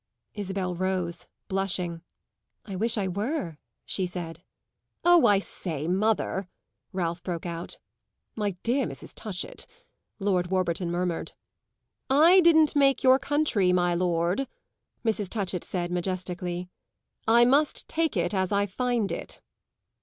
Isabel 0.33 0.73
rose, 0.73 1.27
blushing. 1.47 2.01
"I 2.65 2.75
wish 2.75 2.97
I 2.97 3.07
were," 3.07 3.59
she 3.85 4.07
said. 4.07 4.41
"Oh, 5.05 5.27
I 5.27 5.37
say, 5.37 5.87
mother!" 5.87 6.49
Ralph 6.91 7.21
broke 7.21 7.45
out. 7.45 7.77
"My 8.35 8.55
dear 8.63 8.87
Mrs. 8.87 9.13
Touchett!" 9.13 9.67
Lord 10.17 10.47
Warburton 10.47 10.89
murmured. 10.89 11.33
"I 12.09 12.39
didn't 12.39 12.75
make 12.75 13.03
your 13.03 13.19
country, 13.19 13.71
my 13.71 13.93
lord," 13.93 14.47
Mrs. 15.05 15.29
Touchett 15.29 15.63
said 15.63 15.91
majestically. 15.91 16.67
"I 17.27 17.45
must 17.45 17.87
take 17.87 18.17
it 18.17 18.33
as 18.33 18.51
I 18.51 18.65
find 18.65 19.11
it." 19.11 19.39